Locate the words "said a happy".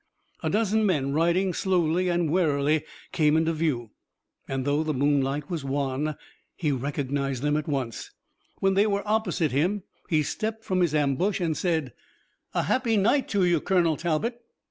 11.55-12.97